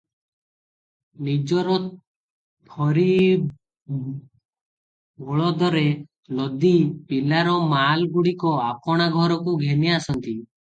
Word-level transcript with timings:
ନିଜର 1.25 1.75
ଥୋରି 2.71 3.05
ବଳଦରେ 5.27 5.85
ଲଦି 6.41 6.73
ପିଲାର 7.13 7.57
ମାଲଗୁଡିକ 7.77 8.57
ଆପଣା 8.73 9.11
ଘରକୁ 9.21 9.57
ଘେନି 9.65 9.97
ଆସନ୍ତି। 10.01 10.39